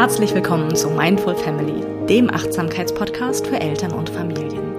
[0.00, 4.72] Herzlich willkommen zu Mindful Family, dem Achtsamkeitspodcast für Eltern und Familien.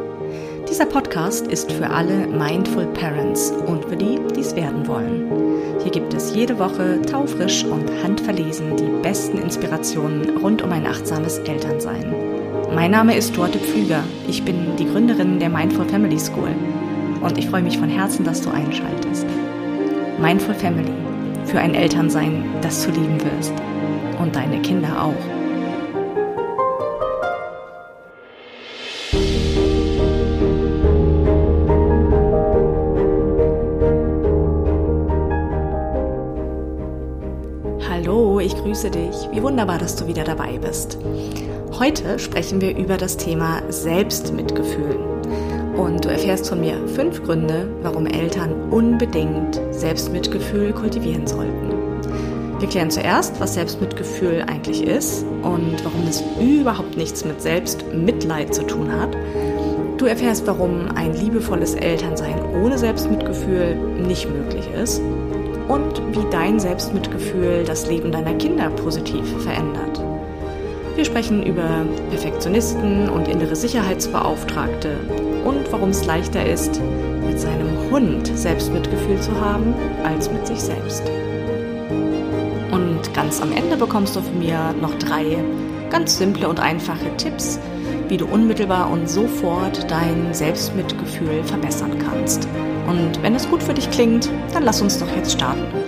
[0.67, 5.29] Dieser Podcast ist für alle Mindful Parents und für die, die es werden wollen.
[5.83, 11.37] Hier gibt es jede Woche taufrisch und handverlesen die besten Inspirationen rund um ein achtsames
[11.37, 12.15] Elternsein.
[12.73, 14.03] Mein Name ist Dorte Pflüger.
[14.27, 16.49] Ich bin die Gründerin der Mindful Family School
[17.21, 19.27] und ich freue mich von Herzen, dass du einschaltest.
[20.19, 20.93] Mindful Family
[21.45, 23.53] für ein Elternsein, das du lieben wirst
[24.21, 25.13] und deine Kinder auch.
[37.89, 39.15] Hallo, ich grüße dich.
[39.31, 40.97] Wie wunderbar, dass du wieder dabei bist.
[41.79, 44.99] Heute sprechen wir über das Thema Selbstmitgefühl.
[45.77, 51.70] Und du erfährst von mir fünf Gründe, warum Eltern unbedingt Selbstmitgefühl kultivieren sollten.
[52.61, 58.61] Wir klären zuerst, was Selbstmitgefühl eigentlich ist und warum es überhaupt nichts mit Selbstmitleid zu
[58.61, 59.17] tun hat.
[59.97, 65.01] Du erfährst, warum ein liebevolles Elternsein ohne Selbstmitgefühl nicht möglich ist
[65.69, 69.99] und wie dein Selbstmitgefühl das Leben deiner Kinder positiv verändert.
[70.95, 74.97] Wir sprechen über Perfektionisten und innere Sicherheitsbeauftragte
[75.45, 76.79] und warum es leichter ist,
[77.25, 81.09] mit seinem Hund Selbstmitgefühl zu haben, als mit sich selbst.
[83.01, 85.43] Und ganz am Ende bekommst du von mir noch drei
[85.89, 87.59] ganz simple und einfache Tipps,
[88.07, 92.47] wie du unmittelbar und sofort dein Selbstmitgefühl verbessern kannst.
[92.87, 95.80] Und wenn es gut für dich klingt, dann lass uns doch jetzt starten.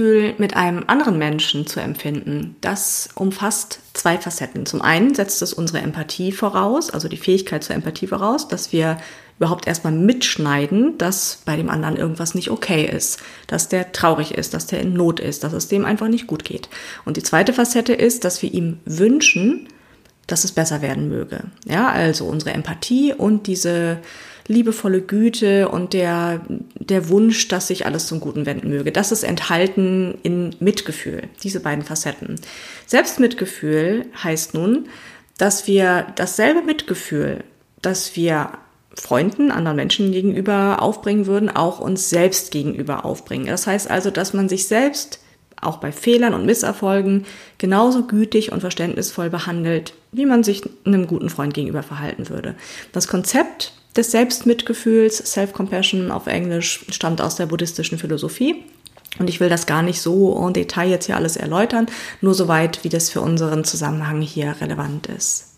[0.00, 4.66] Mitgefühl mit einem anderen Menschen zu empfinden, das umfasst zwei Facetten.
[4.66, 8.96] Zum einen setzt es unsere Empathie voraus, also die Fähigkeit zur Empathie voraus, dass wir
[9.38, 14.52] überhaupt erstmal mitschneiden, dass bei dem anderen irgendwas nicht okay ist, dass der traurig ist,
[14.54, 16.68] dass der in Not ist, dass es dem einfach nicht gut geht.
[17.04, 19.68] Und die zweite Facette ist, dass wir ihm wünschen,
[20.30, 21.40] dass es besser werden möge.
[21.66, 23.98] Ja, also unsere Empathie und diese
[24.46, 26.40] liebevolle Güte und der,
[26.74, 28.90] der Wunsch, dass sich alles zum Guten wenden möge.
[28.90, 32.36] Das ist enthalten in Mitgefühl, diese beiden Facetten.
[32.86, 34.88] Selbstmitgefühl heißt nun,
[35.38, 37.44] dass wir dasselbe Mitgefühl,
[37.80, 38.50] das wir
[38.94, 43.46] Freunden, anderen Menschen gegenüber aufbringen würden, auch uns selbst gegenüber aufbringen.
[43.46, 45.20] Das heißt also, dass man sich selbst
[45.60, 47.26] auch bei Fehlern und Misserfolgen
[47.58, 52.54] genauso gütig und verständnisvoll behandelt, wie man sich einem guten Freund gegenüber verhalten würde.
[52.92, 58.64] Das Konzept des Selbstmitgefühls, Self-Compassion auf Englisch, stammt aus der buddhistischen Philosophie.
[59.18, 61.86] Und ich will das gar nicht so en Detail jetzt hier alles erläutern,
[62.20, 65.48] nur soweit, wie das für unseren Zusammenhang hier relevant ist.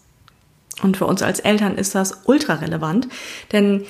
[0.82, 3.08] Und für uns als Eltern ist das ultra relevant,
[3.52, 3.84] denn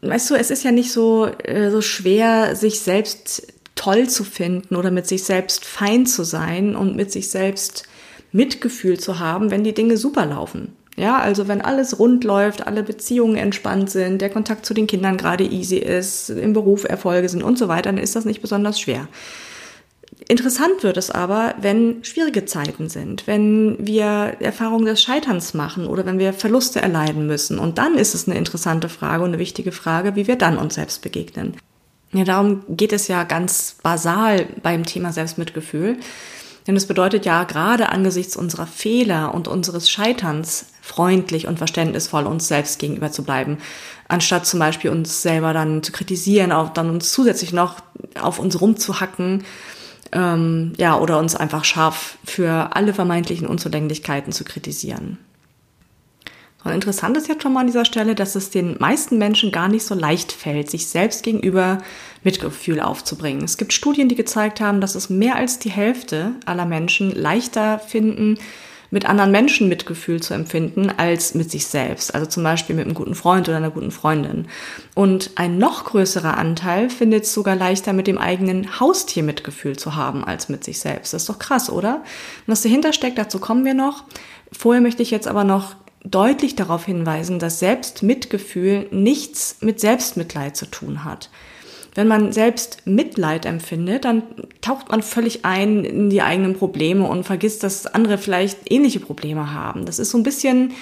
[0.00, 4.76] weißt du, es ist ja nicht so, äh, so schwer, sich selbst toll zu finden
[4.76, 7.84] oder mit sich selbst fein zu sein und mit sich selbst
[8.30, 10.76] Mitgefühl zu haben, wenn die Dinge super laufen.
[10.96, 15.16] Ja, also wenn alles rund läuft, alle Beziehungen entspannt sind, der Kontakt zu den Kindern
[15.16, 18.78] gerade easy ist, im Beruf Erfolge sind und so weiter, dann ist das nicht besonders
[18.78, 19.08] schwer.
[20.28, 26.04] Interessant wird es aber, wenn schwierige Zeiten sind, wenn wir Erfahrungen des Scheiterns machen oder
[26.04, 27.58] wenn wir Verluste erleiden müssen.
[27.58, 30.74] Und dann ist es eine interessante Frage und eine wichtige Frage, wie wir dann uns
[30.74, 31.54] selbst begegnen.
[32.12, 35.98] Ja, darum geht es ja ganz basal beim Thema Selbstmitgefühl.
[36.66, 42.48] Denn es bedeutet ja gerade angesichts unserer Fehler und unseres Scheiterns freundlich und verständnisvoll uns
[42.48, 43.58] selbst gegenüber zu bleiben,
[44.08, 47.76] anstatt zum Beispiel uns selber dann zu kritisieren, auch dann uns zusätzlich noch
[48.20, 49.44] auf uns rumzuhacken,
[50.12, 55.18] ähm, ja, oder uns einfach scharf für alle vermeintlichen Unzulänglichkeiten zu kritisieren.
[56.62, 59.68] Und interessant ist jetzt schon mal an dieser Stelle, dass es den meisten Menschen gar
[59.68, 61.78] nicht so leicht fällt, sich selbst gegenüber
[62.22, 63.44] Mitgefühl aufzubringen.
[63.44, 67.78] Es gibt Studien, die gezeigt haben, dass es mehr als die Hälfte aller Menschen leichter
[67.78, 68.38] finden,
[68.90, 72.14] mit anderen Menschen Mitgefühl zu empfinden, als mit sich selbst.
[72.14, 74.48] Also zum Beispiel mit einem guten Freund oder einer guten Freundin.
[74.94, 79.94] Und ein noch größerer Anteil findet es sogar leichter, mit dem eigenen Haustier Mitgefühl zu
[79.94, 81.14] haben, als mit sich selbst.
[81.14, 81.96] Das ist doch krass, oder?
[81.96, 84.04] Und was dahinter steckt, dazu kommen wir noch.
[84.52, 90.66] Vorher möchte ich jetzt aber noch deutlich darauf hinweisen, dass Selbstmitgefühl nichts mit Selbstmitleid zu
[90.66, 91.30] tun hat.
[91.94, 94.22] Wenn man selbst Mitleid empfindet, dann
[94.60, 99.52] taucht man völlig ein in die eigenen Probleme und vergisst, dass andere vielleicht ähnliche Probleme
[99.52, 99.86] haben.
[99.86, 100.72] Das ist so ein bisschen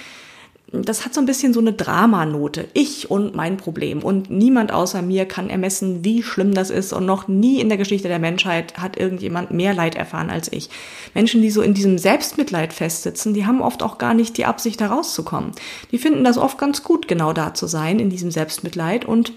[0.71, 2.67] das hat so ein bisschen so eine Dramanote.
[2.73, 4.03] Ich und mein Problem.
[4.03, 6.93] Und niemand außer mir kann ermessen, wie schlimm das ist.
[6.93, 10.69] Und noch nie in der Geschichte der Menschheit hat irgendjemand mehr Leid erfahren als ich.
[11.13, 14.79] Menschen, die so in diesem Selbstmitleid festsitzen, die haben oft auch gar nicht die Absicht,
[14.79, 15.51] da rauszukommen.
[15.91, 19.05] Die finden das oft ganz gut, genau da zu sein, in diesem Selbstmitleid.
[19.05, 19.33] Und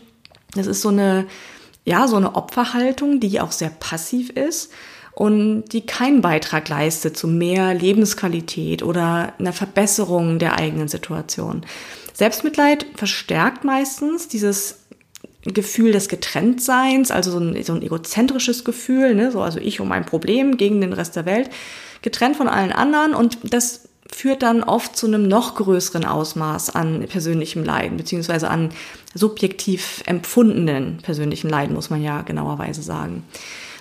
[0.54, 1.26] das ist so eine,
[1.84, 4.70] ja, so eine Opferhaltung, die auch sehr passiv ist
[5.14, 11.64] und die keinen Beitrag leistet zu mehr Lebensqualität oder einer Verbesserung der eigenen Situation.
[12.14, 14.78] Selbstmitleid verstärkt meistens dieses
[15.44, 19.32] Gefühl des Getrenntseins, also so ein, so ein egozentrisches Gefühl, ne?
[19.32, 21.50] so also ich und mein Problem gegen den Rest der Welt,
[22.00, 27.06] getrennt von allen anderen und das führt dann oft zu einem noch größeren Ausmaß an
[27.08, 28.70] persönlichem Leiden, beziehungsweise an
[29.14, 33.24] subjektiv empfundenen persönlichen Leiden, muss man ja genauerweise sagen.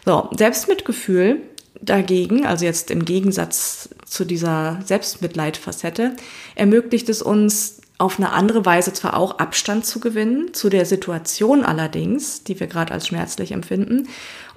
[0.06, 1.42] So, Selbstmitgefühl
[1.82, 6.16] dagegen, also jetzt im Gegensatz zu dieser Selbstmitleidfacette,
[6.56, 11.64] ermöglicht es uns auf eine andere Weise zwar auch Abstand zu gewinnen, zu der Situation
[11.64, 14.08] allerdings, die wir gerade als schmerzlich empfinden,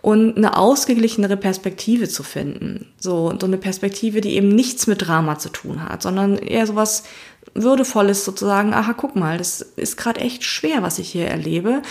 [0.01, 2.87] und eine ausgeglichenere Perspektive zu finden.
[2.99, 7.05] So, so eine Perspektive, die eben nichts mit Drama zu tun hat, sondern eher sowas
[7.55, 11.83] Würdevolles sozusagen, aha, guck mal, das ist gerade echt schwer, was ich hier erlebe.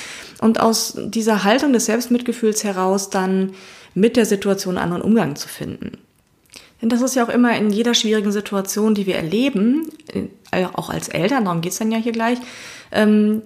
[0.41, 3.53] Und aus dieser Haltung des Selbstmitgefühls heraus dann
[3.93, 5.97] mit der Situation einen anderen Umgang zu finden.
[6.81, 9.89] Denn das ist ja auch immer in jeder schwierigen Situation, die wir erleben,
[10.51, 12.39] äh, auch als Eltern, darum geht's dann ja hier gleich,
[12.91, 13.41] ähm,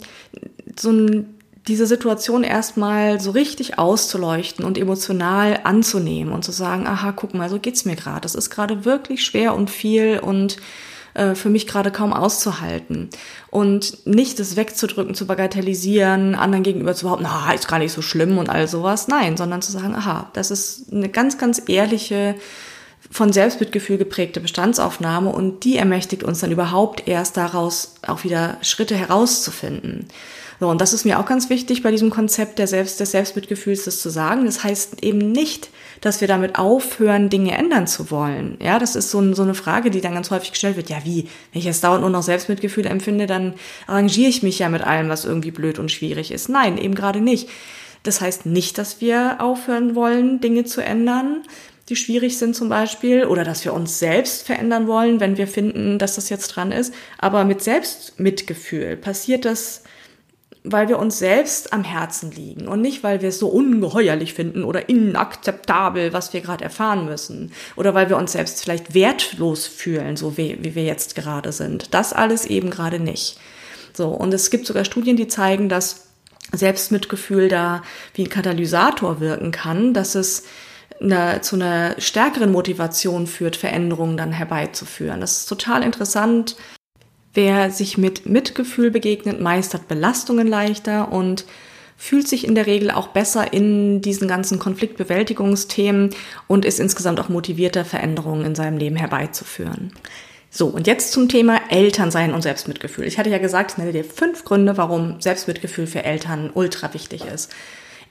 [0.78, 1.38] so ein
[1.68, 7.50] diese Situation erstmal so richtig auszuleuchten und emotional anzunehmen und zu sagen, aha, guck mal,
[7.50, 8.22] so geht's mir gerade.
[8.22, 10.58] Das ist gerade wirklich schwer und viel und
[11.18, 13.10] äh, für mich gerade kaum auszuhalten.
[13.50, 18.02] Und nicht das wegzudrücken, zu bagatellisieren, anderen gegenüber zu behaupten, na, ist gar nicht so
[18.02, 19.08] schlimm und all sowas.
[19.08, 22.36] Nein, sondern zu sagen, aha, das ist eine ganz, ganz ehrliche,
[23.10, 28.96] von Selbstmitgefühl geprägte Bestandsaufnahme und die ermächtigt uns dann überhaupt erst daraus auch wieder Schritte
[28.96, 30.08] herauszufinden.
[30.60, 33.86] So, und das ist mir auch ganz wichtig bei diesem Konzept der Selbst, des Selbstmitgefühls,
[33.86, 34.46] das zu sagen.
[34.46, 35.70] Das heißt eben nicht,
[36.02, 38.58] dass wir damit aufhören, Dinge ändern zu wollen.
[38.62, 40.90] Ja, das ist so, ein, so eine Frage, die dann ganz häufig gestellt wird.
[40.90, 41.28] Ja, wie?
[41.52, 43.54] Wenn ich jetzt dauernd nur noch Selbstmitgefühl empfinde, dann
[43.86, 46.50] arrangiere ich mich ja mit allem, was irgendwie blöd und schwierig ist.
[46.50, 47.50] Nein, eben gerade nicht.
[48.02, 51.44] Das heißt nicht, dass wir aufhören wollen, Dinge zu ändern,
[51.90, 56.00] die schwierig sind zum Beispiel, oder dass wir uns selbst verändern wollen, wenn wir finden,
[56.00, 56.94] dass das jetzt dran ist.
[57.18, 59.84] Aber mit Selbstmitgefühl passiert das
[60.72, 64.64] weil wir uns selbst am Herzen liegen und nicht, weil wir es so ungeheuerlich finden
[64.64, 70.18] oder inakzeptabel, was wir gerade erfahren müssen oder weil wir uns selbst vielleicht wertlos fühlen,
[70.18, 71.94] so wie, wie wir jetzt gerade sind.
[71.94, 73.40] Das alles eben gerade nicht.
[73.94, 76.08] So, und es gibt sogar Studien, die zeigen, dass
[76.52, 77.82] Selbstmitgefühl da
[78.14, 80.44] wie ein Katalysator wirken kann, dass es
[81.02, 85.22] eine, zu einer stärkeren Motivation führt, Veränderungen dann herbeizuführen.
[85.22, 86.56] Das ist total interessant
[87.38, 91.46] Wer sich mit Mitgefühl begegnet, meistert Belastungen leichter und
[91.96, 96.16] fühlt sich in der Regel auch besser in diesen ganzen Konfliktbewältigungsthemen
[96.48, 99.94] und ist insgesamt auch motivierter, Veränderungen in seinem Leben herbeizuführen.
[100.50, 103.06] So, und jetzt zum Thema Elternsein und Selbstmitgefühl.
[103.06, 107.24] Ich hatte ja gesagt, ich nenne dir fünf Gründe, warum Selbstmitgefühl für Eltern ultra wichtig
[107.26, 107.54] ist.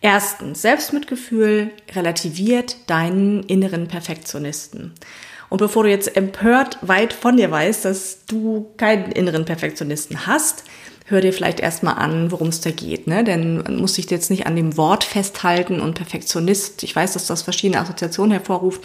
[0.00, 4.92] Erstens, Selbstmitgefühl relativiert deinen inneren Perfektionisten.
[5.48, 10.64] Und bevor du jetzt empört weit von dir weißt, dass du keinen inneren Perfektionisten hast,
[11.06, 13.06] hör dir vielleicht erstmal an, worum es da geht.
[13.06, 13.22] Ne?
[13.22, 16.82] Denn man muss sich jetzt nicht an dem Wort festhalten und Perfektionist.
[16.82, 18.82] Ich weiß, dass das verschiedene Assoziationen hervorruft.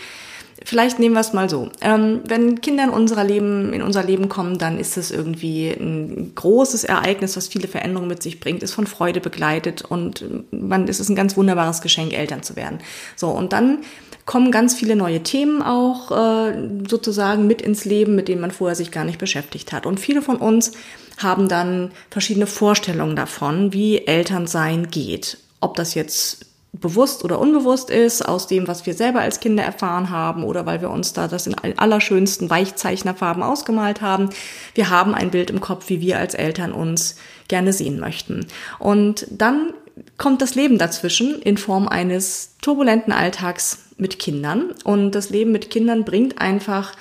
[0.64, 1.70] Vielleicht nehmen wir es mal so.
[1.82, 6.34] Ähm, wenn Kinder in, unserer Leben, in unser Leben kommen, dann ist es irgendwie ein
[6.36, 11.00] großes Ereignis, was viele Veränderungen mit sich bringt, ist von Freude begleitet und man, es
[11.00, 12.80] ist ein ganz wunderbares Geschenk, Eltern zu werden.
[13.16, 13.80] So, und dann
[14.26, 18.76] kommen ganz viele neue Themen auch äh, sozusagen mit ins Leben, mit denen man vorher
[18.76, 19.86] sich gar nicht beschäftigt hat.
[19.86, 20.74] Und viele von uns
[21.18, 25.38] haben dann verschiedene Vorstellungen davon, wie Elternsein geht.
[25.60, 30.10] Ob das jetzt bewusst oder unbewusst ist, aus dem, was wir selber als Kinder erfahren
[30.10, 34.30] haben oder weil wir uns da das in allerschönsten Weichzeichnerfarben ausgemalt haben.
[34.74, 37.18] Wir haben ein Bild im Kopf, wie wir als Eltern uns
[37.50, 38.48] gerne sehen möchten.
[38.80, 39.74] Und dann
[40.18, 44.74] kommt das Leben dazwischen in Form eines turbulenten Alltags mit Kindern.
[44.86, 46.94] Und das Leben mit Kindern bringt einfach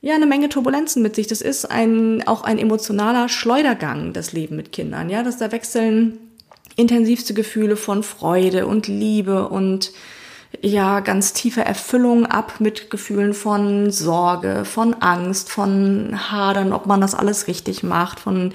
[0.00, 1.28] ja eine Menge Turbulenzen mit sich.
[1.28, 5.08] Das ist ein auch ein emotionaler Schleudergang, das Leben mit Kindern.
[5.10, 6.18] Ja, dass da wechseln
[6.76, 9.92] intensivste Gefühle von Freude und Liebe und
[10.62, 17.00] ja ganz tiefe Erfüllung ab mit Gefühlen von Sorge, von Angst, von Hadern, ob man
[17.00, 18.52] das alles richtig macht, von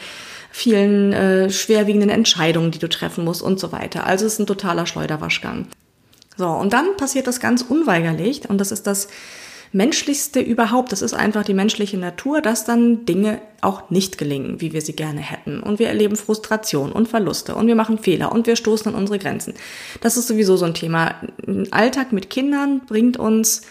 [0.51, 4.05] vielen äh, schwerwiegenden Entscheidungen, die du treffen musst und so weiter.
[4.05, 5.67] Also es ist ein totaler Schleuderwaschgang.
[6.37, 9.07] So, und dann passiert das ganz unweigerlich und das ist das
[9.73, 10.91] Menschlichste überhaupt.
[10.91, 14.95] Das ist einfach die menschliche Natur, dass dann Dinge auch nicht gelingen, wie wir sie
[14.95, 15.61] gerne hätten.
[15.61, 19.19] Und wir erleben Frustration und Verluste und wir machen Fehler und wir stoßen an unsere
[19.19, 19.53] Grenzen.
[20.01, 21.15] Das ist sowieso so ein Thema.
[21.47, 23.61] Ein Alltag mit Kindern bringt uns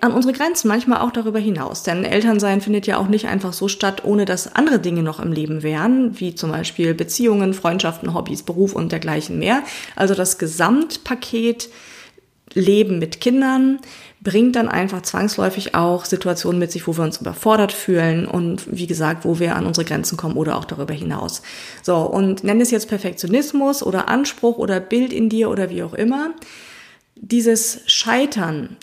[0.00, 1.82] an unsere Grenzen, manchmal auch darüber hinaus.
[1.82, 5.32] Denn Elternsein findet ja auch nicht einfach so statt, ohne dass andere Dinge noch im
[5.32, 9.62] Leben wären, wie zum Beispiel Beziehungen, Freundschaften, Hobbys, Beruf und dergleichen mehr.
[9.94, 11.68] Also das Gesamtpaket
[12.52, 13.80] Leben mit Kindern
[14.20, 18.86] bringt dann einfach zwangsläufig auch Situationen mit sich, wo wir uns überfordert fühlen und wie
[18.86, 21.42] gesagt, wo wir an unsere Grenzen kommen oder auch darüber hinaus.
[21.82, 25.94] So, und nenn es jetzt Perfektionismus oder Anspruch oder Bild in dir oder wie auch
[25.94, 26.30] immer.
[27.16, 28.76] Dieses Scheitern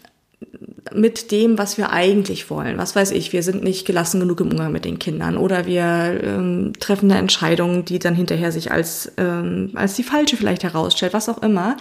[0.93, 2.77] mit dem, was wir eigentlich wollen.
[2.77, 6.19] Was weiß ich, wir sind nicht gelassen genug im Umgang mit den Kindern oder wir
[6.23, 11.13] ähm, treffen eine Entscheidung, die dann hinterher sich als, ähm, als die falsche vielleicht herausstellt,
[11.13, 11.77] was auch immer.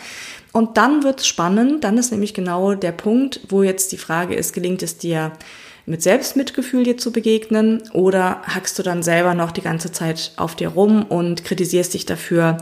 [0.52, 4.52] Und dann wird's spannend, dann ist nämlich genau der Punkt, wo jetzt die Frage ist,
[4.52, 5.32] gelingt es dir
[5.86, 10.54] mit Selbstmitgefühl dir zu begegnen oder hackst du dann selber noch die ganze Zeit auf
[10.54, 12.58] dir rum und kritisierst dich dafür,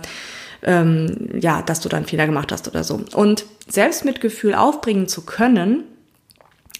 [0.62, 3.00] ähm, ja, dass du dann Fehler gemacht hast oder so.
[3.14, 5.84] Und Selbstmitgefühl aufbringen zu können,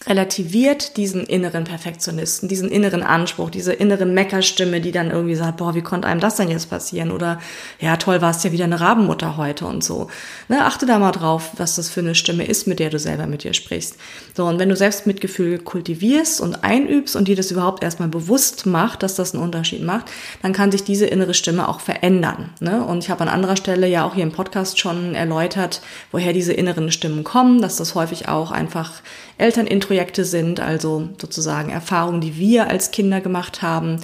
[0.07, 5.75] relativiert diesen inneren Perfektionisten, diesen inneren Anspruch, diese innere Meckerstimme, die dann irgendwie sagt, boah,
[5.75, 7.11] wie konnte einem das denn jetzt passieren?
[7.11, 7.41] Oder
[7.81, 10.09] ja, toll, warst ja wieder eine Rabenmutter heute und so.
[10.49, 13.27] Ne, achte da mal drauf, was das für eine Stimme ist, mit der du selber
[13.27, 13.97] mit dir sprichst.
[14.37, 19.03] So, und wenn du Selbstmitgefühl kultivierst und einübst und dir das überhaupt erstmal bewusst macht,
[19.03, 20.07] dass das einen Unterschied macht,
[20.43, 22.51] dann kann sich diese innere Stimme auch verändern.
[22.61, 22.85] Ne?
[22.85, 26.53] Und ich habe an anderer Stelle ja auch hier im Podcast schon erläutert, woher diese
[26.53, 29.03] inneren Stimmen kommen, dass das häufig auch einfach
[29.39, 34.01] Elternintrojekte sind, also sozusagen Erfahrungen, die wir als Kinder gemacht haben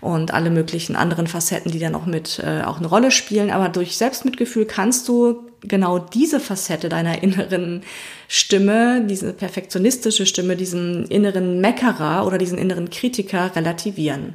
[0.00, 3.50] und alle möglichen anderen Facetten, die dann auch mit äh, auch eine Rolle spielen.
[3.50, 7.82] Aber durch Selbstmitgefühl kannst du genau diese Facette deiner inneren
[8.26, 14.34] Stimme, diese perfektionistische Stimme, diesen inneren Meckerer oder diesen inneren Kritiker relativieren.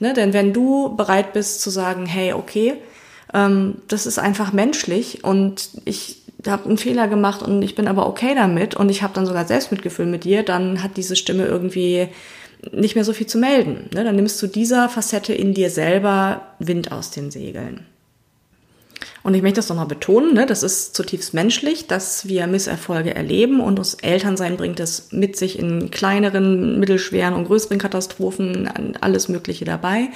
[0.00, 0.14] Ne?
[0.14, 2.74] Denn wenn du bereit bist zu sagen, hey, okay,
[3.32, 8.06] ähm, das ist einfach menschlich und ich habe einen Fehler gemacht und ich bin aber
[8.06, 12.08] okay damit und ich habe dann sogar Selbstmitgefühl mit dir, dann hat diese Stimme irgendwie
[12.72, 13.90] nicht mehr so viel zu melden.
[13.94, 14.04] Ne?
[14.04, 17.86] Dann nimmst du dieser Facette in dir selber Wind aus den Segeln.
[19.22, 20.44] Und ich möchte das nochmal betonen, ne?
[20.44, 25.58] das ist zutiefst menschlich, dass wir Misserfolge erleben und das Elternsein bringt es mit sich
[25.58, 28.68] in kleineren, mittelschweren und größeren Katastrophen,
[29.00, 30.08] alles Mögliche dabei.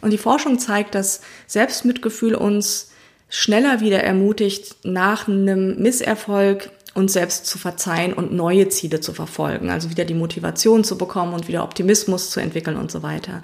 [0.00, 2.92] Und die Forschung zeigt, dass Selbstmitgefühl uns
[3.28, 9.68] schneller wieder ermutigt, nach einem Misserfolg uns selbst zu verzeihen und neue Ziele zu verfolgen.
[9.68, 13.42] Also wieder die Motivation zu bekommen und wieder Optimismus zu entwickeln und so weiter.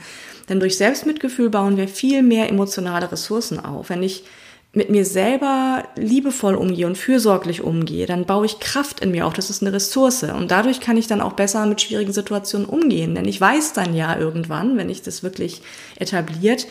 [0.48, 3.90] Denn durch Selbstmitgefühl bauen wir viel mehr emotionale Ressourcen auf.
[3.90, 4.24] Wenn ich
[4.72, 9.34] mit mir selber liebevoll umgehe und fürsorglich umgehe, dann baue ich Kraft in mir auf.
[9.34, 10.22] Das ist eine Ressource.
[10.22, 13.14] Und dadurch kann ich dann auch besser mit schwierigen Situationen umgehen.
[13.14, 15.60] Denn ich weiß dann ja irgendwann, wenn ich das wirklich
[15.96, 16.66] etabliert,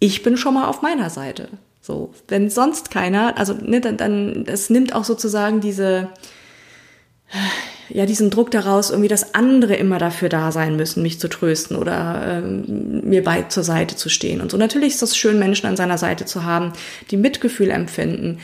[0.00, 1.48] ich bin schon mal auf meiner Seite.
[1.90, 6.08] So, wenn sonst keiner, also ne, dann, dann es nimmt auch sozusagen diese,
[7.88, 11.76] ja, diesen Druck daraus, irgendwie, dass andere immer dafür da sein müssen, mich zu trösten
[11.76, 14.56] oder ähm, mir bei zur Seite zu stehen und so.
[14.56, 16.74] Natürlich ist das schön, Menschen an seiner Seite zu haben,
[17.10, 18.38] die Mitgefühl empfinden.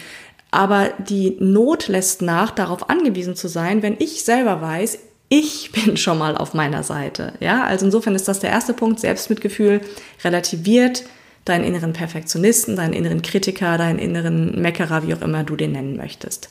[0.51, 4.99] Aber die Not lässt nach, darauf angewiesen zu sein, wenn ich selber weiß,
[5.29, 7.35] ich bin schon mal auf meiner Seite.
[7.39, 8.99] Ja, also insofern ist das der erste Punkt.
[8.99, 9.83] Selbstmitgefühl
[10.25, 11.05] relativiert
[11.47, 15.97] deinen inneren Perfektionisten, deinen inneren Kritiker, deinen inneren Meckerer, wie auch immer du den nennen
[15.97, 16.51] möchtest.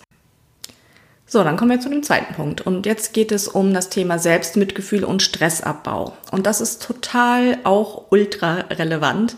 [1.28, 2.62] So, dann kommen wir zu dem zweiten Punkt.
[2.62, 6.14] Und jetzt geht es um das Thema Selbstmitgefühl und Stressabbau.
[6.32, 9.36] Und das ist total auch ultra relevant,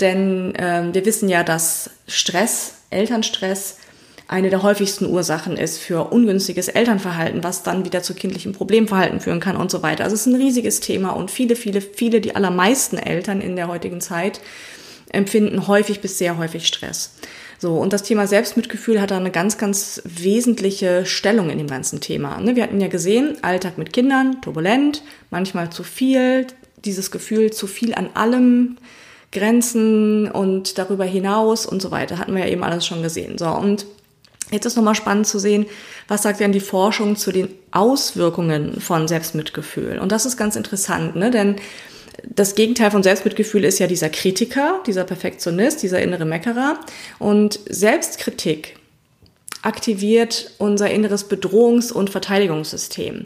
[0.00, 3.78] denn äh, wir wissen ja, dass Stress, Elternstress,
[4.26, 9.40] eine der häufigsten Ursachen ist für ungünstiges Elternverhalten, was dann wieder zu kindlichem Problemverhalten führen
[9.40, 10.04] kann und so weiter.
[10.04, 13.68] Also es ist ein riesiges Thema und viele, viele, viele, die allermeisten Eltern in der
[13.68, 14.40] heutigen Zeit
[15.12, 17.12] empfinden häufig bis sehr häufig Stress.
[17.58, 22.00] So, und das Thema Selbstmitgefühl hat da eine ganz, ganz wesentliche Stellung in dem ganzen
[22.00, 22.40] Thema.
[22.40, 26.46] Ne, wir hatten ja gesehen, Alltag mit Kindern, turbulent, manchmal zu viel,
[26.84, 28.76] dieses Gefühl zu viel an allem,
[29.30, 33.36] Grenzen und darüber hinaus und so weiter, hatten wir ja eben alles schon gesehen.
[33.36, 33.84] So, und
[34.50, 35.66] jetzt ist nochmal spannend zu sehen,
[36.06, 39.98] was sagt denn die Forschung zu den Auswirkungen von Selbstmitgefühl?
[39.98, 41.30] Und das ist ganz interessant, ne?
[41.30, 41.56] denn
[42.24, 46.80] das Gegenteil von Selbstmitgefühl ist ja dieser Kritiker, dieser Perfektionist, dieser innere Meckerer.
[47.18, 48.76] Und Selbstkritik
[49.62, 53.24] aktiviert unser inneres Bedrohungs- und Verteidigungssystem.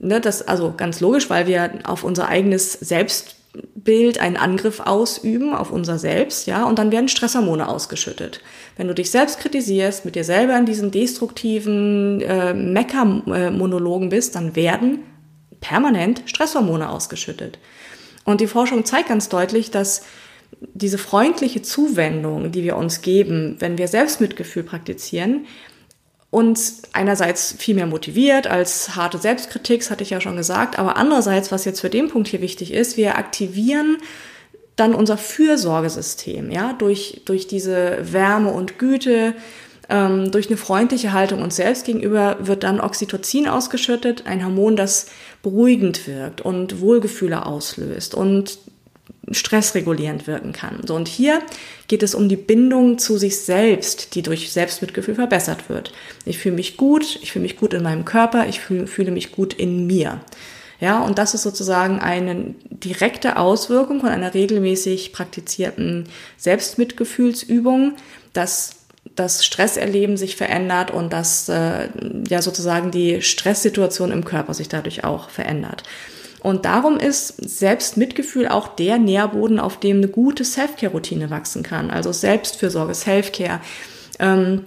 [0.00, 3.34] Ne, das also ganz logisch, weil wir auf unser eigenes Selbst
[3.74, 8.40] Bild einen Angriff ausüben auf unser Selbst, ja, und dann werden Stresshormone ausgeschüttet.
[8.76, 14.54] Wenn du dich selbst kritisierst, mit dir selber in diesen destruktiven äh, Mecker-Monologen bist, dann
[14.54, 15.00] werden
[15.60, 17.58] permanent Stresshormone ausgeschüttet.
[18.28, 20.02] Und die Forschung zeigt ganz deutlich, dass
[20.60, 25.46] diese freundliche Zuwendung, die wir uns geben, wenn wir Selbstmitgefühl praktizieren,
[26.28, 30.98] uns einerseits viel mehr motiviert als harte Selbstkritik, das hatte ich ja schon gesagt, aber
[30.98, 33.96] andererseits, was jetzt für den Punkt hier wichtig ist, wir aktivieren
[34.76, 39.36] dann unser Fürsorgesystem, ja, durch, durch diese Wärme und Güte,
[39.88, 45.06] ähm, durch eine freundliche Haltung uns selbst gegenüber wird dann Oxytocin ausgeschüttet, ein Hormon, das
[45.42, 48.58] beruhigend wirkt und Wohlgefühle auslöst und
[49.30, 50.80] stressregulierend wirken kann.
[50.86, 51.42] So, und hier
[51.86, 55.92] geht es um die Bindung zu sich selbst, die durch Selbstmitgefühl verbessert wird.
[56.24, 59.32] Ich fühle mich gut, ich fühle mich gut in meinem Körper, ich fühle, fühle mich
[59.32, 60.20] gut in mir.
[60.80, 66.04] Ja, und das ist sozusagen eine direkte Auswirkung von einer regelmäßig praktizierten
[66.36, 67.96] Selbstmitgefühlsübung,
[68.32, 68.77] dass
[69.14, 71.88] das Stresserleben sich verändert und dass äh,
[72.28, 75.82] ja sozusagen die Stresssituation im Körper sich dadurch auch verändert.
[76.40, 81.90] Und darum ist Selbstmitgefühl auch der Nährboden, auf dem eine gute Self-Care-Routine wachsen kann.
[81.90, 83.60] Also Selbstfürsorge, Self-Care.
[84.20, 84.64] Ähm,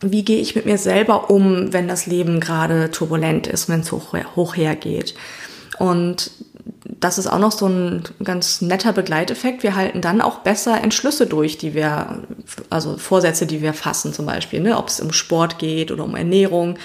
[0.00, 3.92] wie gehe ich mit mir selber um, wenn das Leben gerade turbulent ist, wenn es
[3.92, 5.14] hoch, hoch hergeht?
[5.78, 6.32] Und
[7.02, 9.64] das ist auch noch so ein ganz netter Begleiteffekt.
[9.64, 12.22] Wir halten dann auch besser Entschlüsse durch, die wir,
[12.70, 14.78] also Vorsätze, die wir fassen zum Beispiel, ne?
[14.78, 16.78] ob es um Sport geht oder um Ernährung.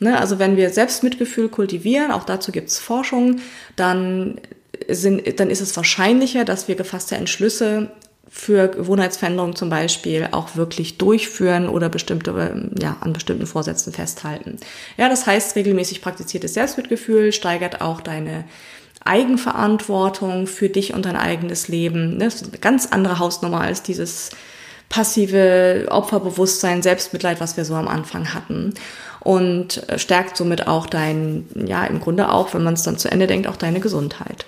[0.00, 0.18] Ne?
[0.18, 3.40] Also wenn wir Selbstmitgefühl kultivieren, auch dazu gibt es Forschung,
[3.76, 4.40] dann,
[4.88, 7.92] sind, dann ist es wahrscheinlicher, dass wir gefasste Entschlüsse
[8.28, 14.58] für Gewohnheitsveränderungen zum Beispiel auch wirklich durchführen oder bestimmte, ja, an bestimmten Vorsätzen festhalten.
[14.96, 18.44] Ja, das heißt, regelmäßig praktiziertes Selbstmitgefühl steigert auch deine
[19.04, 22.18] Eigenverantwortung für dich und dein eigenes Leben.
[22.18, 24.30] Das ist eine ganz andere Hausnummer als dieses
[24.88, 28.74] passive Opferbewusstsein, Selbstmitleid, was wir so am Anfang hatten
[29.20, 33.10] und äh, stärkt somit auch dein, ja, im Grunde auch, wenn man es dann zu
[33.10, 34.46] Ende denkt, auch deine Gesundheit.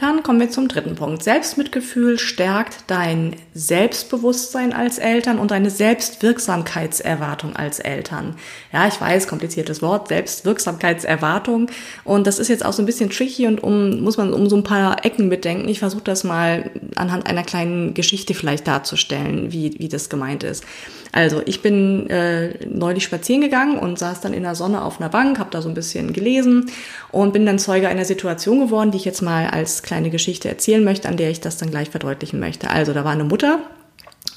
[0.00, 1.22] Dann kommen wir zum dritten Punkt.
[1.22, 8.36] Selbstmitgefühl stärkt dein Selbstbewusstsein als Eltern und deine Selbstwirksamkeitserwartung als Eltern.
[8.72, 11.70] Ja, ich weiß, kompliziertes Wort, Selbstwirksamkeitserwartung.
[12.02, 14.56] Und das ist jetzt auch so ein bisschen tricky und um, muss man um so
[14.56, 15.68] ein paar Ecken bedenken.
[15.68, 20.64] Ich versuche das mal anhand einer kleinen Geschichte vielleicht darzustellen, wie, wie das gemeint ist.
[21.12, 25.08] Also ich bin äh, neulich spazieren gegangen und saß dann in der Sonne auf einer
[25.08, 26.70] Bank, habe da so ein bisschen gelesen
[27.10, 30.84] und bin dann Zeuge einer Situation geworden, die ich jetzt mal als kleine Geschichte erzählen
[30.84, 32.70] möchte, an der ich das dann gleich verdeutlichen möchte.
[32.70, 33.58] Also da war eine Mutter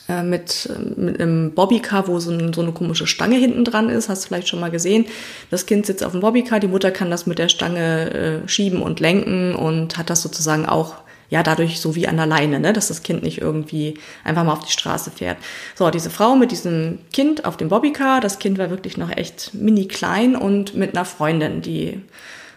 [0.10, 4.10] äh, mit, mit einem Bobbycar, wo so, ein, so, eine komische Stange hinten dran ist.
[4.10, 5.06] Hast du vielleicht schon mal gesehen.
[5.52, 8.82] Das Kind sitzt auf dem Bobbycar, die Mutter kann das mit der Stange äh, schieben
[8.82, 10.96] und lenken und hat das sozusagen auch
[11.30, 14.54] ja, dadurch so wie an der Leine, ne, dass das Kind nicht irgendwie einfach mal
[14.54, 15.38] auf die Straße fährt.
[15.76, 19.54] So, diese Frau mit diesem Kind auf dem Bobbycar, das Kind war wirklich noch echt
[19.54, 22.02] mini klein und mit einer Freundin, die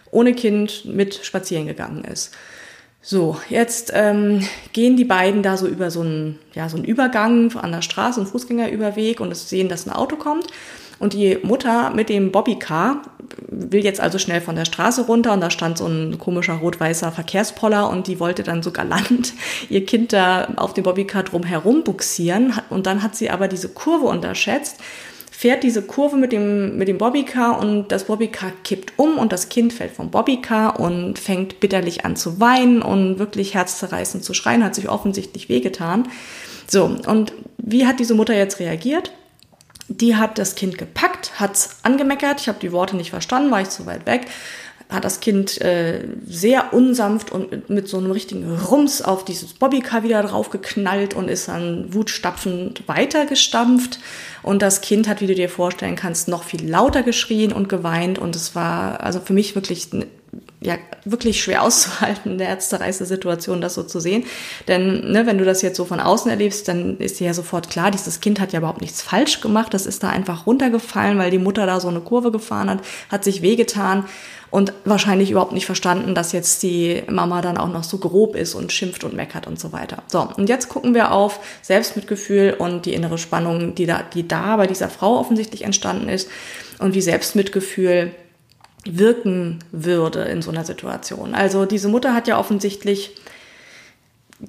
[0.09, 2.33] ohne Kind mit spazieren gegangen ist.
[3.09, 7.55] So, jetzt ähm, gehen die beiden da so über so einen, ja, so einen Übergang
[7.55, 10.47] an der Straße, einen Fußgängerüberweg und sehen, dass ein Auto kommt.
[10.99, 13.03] Und die Mutter mit dem Bobbycar
[13.47, 17.13] will jetzt also schnell von der Straße runter und da stand so ein komischer rot-weißer
[17.13, 19.31] Verkehrspoller und die wollte dann so galant
[19.69, 23.69] ihr Kind da auf dem Bobbycar drum herum buxieren und dann hat sie aber diese
[23.69, 24.81] Kurve unterschätzt,
[25.37, 29.49] fährt diese Kurve mit dem, mit dem Bobbycar und das Bobbycar kippt um und das
[29.49, 34.63] Kind fällt vom Bobbycar und fängt bitterlich an zu weinen und wirklich herzzerreißend zu schreien,
[34.63, 36.07] hat sich offensichtlich wehgetan.
[36.67, 39.11] So, und wie hat diese Mutter jetzt reagiert?
[39.89, 43.69] Die hat das Kind gepackt, hat's angemeckert, ich habe die Worte nicht verstanden, war ich
[43.69, 44.25] zu weit weg,
[44.89, 49.53] hat das Kind äh, sehr unsanft und mit, mit, so einem richtigen Rums auf dieses
[49.53, 53.99] Bobbycar wieder draufgeknallt und ist dann wutstapfend weitergestampft.
[54.43, 58.17] Und das Kind hat, wie du dir vorstellen kannst, noch viel lauter geschrien und geweint.
[58.17, 59.89] Und es war also für mich wirklich
[60.61, 64.23] ja wirklich schwer auszuhalten in der herzzerreißende Situation, das so zu sehen.
[64.67, 67.69] Denn ne, wenn du das jetzt so von außen erlebst, dann ist dir ja sofort
[67.69, 69.73] klar, dieses Kind hat ja überhaupt nichts falsch gemacht.
[69.73, 73.23] Das ist da einfach runtergefallen, weil die Mutter da so eine Kurve gefahren hat, hat
[73.23, 74.05] sich wehgetan
[74.49, 78.55] und wahrscheinlich überhaupt nicht verstanden, dass jetzt die Mama dann auch noch so grob ist
[78.55, 80.03] und schimpft und meckert und so weiter.
[80.07, 84.55] So, und jetzt gucken wir auf Selbstmitgefühl und die innere Spannung, die da, die da
[84.57, 86.29] bei dieser Frau offensichtlich entstanden ist
[86.79, 88.11] und wie Selbstmitgefühl
[88.85, 91.35] wirken würde in so einer Situation.
[91.35, 93.11] Also diese Mutter hat ja offensichtlich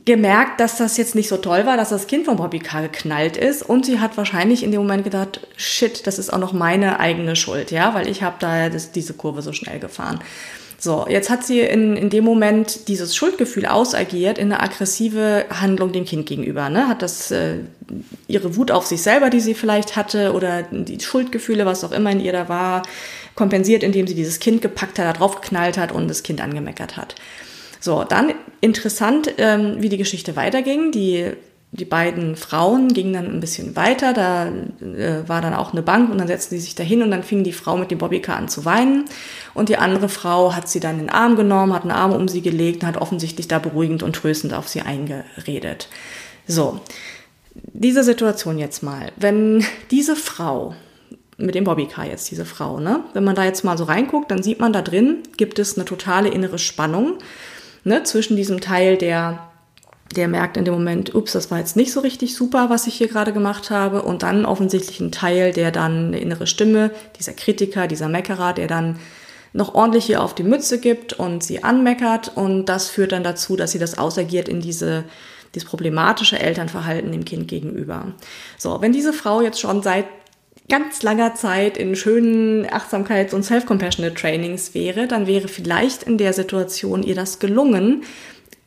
[0.05, 3.63] gemerkt, dass das jetzt nicht so toll war, dass das Kind vom Bobbycar geknallt ist
[3.63, 7.37] und sie hat wahrscheinlich in dem Moment gedacht, shit, das ist auch noch meine eigene
[7.37, 10.21] Schuld, ja, weil ich habe da das, diese Kurve so schnell gefahren.
[10.81, 15.91] So, jetzt hat sie in, in dem Moment dieses Schuldgefühl ausagiert in eine aggressive Handlung
[15.91, 16.69] dem Kind gegenüber.
[16.69, 16.87] Ne?
[16.87, 17.61] Hat das äh,
[18.29, 22.13] ihre Wut auf sich selber, die sie vielleicht hatte, oder die Schuldgefühle, was auch immer
[22.13, 22.85] in ihr da war,
[23.35, 26.97] kompensiert, indem sie dieses Kind gepackt hat, da drauf geknallt hat und das Kind angemeckert
[26.97, 27.17] hat.
[27.81, 30.91] So, dann interessant, ähm, wie die Geschichte weiterging.
[30.91, 31.33] Die
[31.71, 36.11] die beiden Frauen gingen dann ein bisschen weiter, da äh, war dann auch eine Bank
[36.11, 38.37] und dann setzten sie sich da hin und dann fing die Frau mit dem Bobbycar
[38.37, 39.05] an zu weinen
[39.53, 42.27] und die andere Frau hat sie dann in den Arm genommen, hat einen Arm um
[42.27, 45.89] sie gelegt und hat offensichtlich da beruhigend und tröstend auf sie eingeredet.
[46.47, 46.81] So,
[47.55, 50.75] diese Situation jetzt mal, wenn diese Frau
[51.37, 53.05] mit dem Bobbycar jetzt diese Frau, ne?
[53.13, 55.85] Wenn man da jetzt mal so reinguckt, dann sieht man da drin gibt es eine
[55.85, 57.19] totale innere Spannung
[57.89, 59.49] ne, zwischen diesem Teil, der
[60.17, 62.95] der merkt in dem Moment, ups, das war jetzt nicht so richtig super, was ich
[62.95, 64.03] hier gerade gemacht habe.
[64.03, 68.69] Und dann offensichtlich ein Teil, der dann eine innere Stimme, dieser Kritiker, dieser Meckerer, der
[68.69, 68.99] dann
[69.53, 72.33] noch ordentlich hier auf die Mütze gibt und sie anmeckert.
[72.35, 75.05] Und das führt dann dazu, dass sie das ausagiert in diese,
[75.55, 78.07] dieses problematische Elternverhalten dem Kind gegenüber.
[78.57, 80.07] So, wenn diese Frau jetzt schon seit
[80.69, 86.33] ganz langer Zeit in schönen Achtsamkeits- und Self-Compassionate Trainings wäre, dann wäre vielleicht in der
[86.33, 88.03] Situation ihr das gelungen,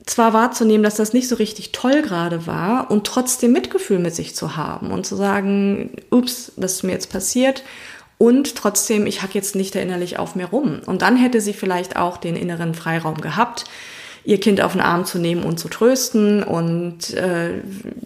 [0.05, 4.35] zwar wahrzunehmen, dass das nicht so richtig toll gerade war und trotzdem Mitgefühl mit sich
[4.35, 7.63] zu haben und zu sagen, ups, das ist mir jetzt passiert
[8.17, 10.81] und trotzdem, ich hack jetzt nicht innerlich auf mir rum.
[10.85, 13.65] Und dann hätte sie vielleicht auch den inneren Freiraum gehabt,
[14.23, 17.61] ihr Kind auf den Arm zu nehmen und zu trösten und äh,